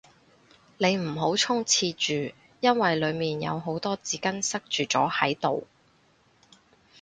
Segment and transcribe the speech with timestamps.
[0.79, 5.67] 你唔好衝廁住，因為裏面有好多紙巾塞住咗喺度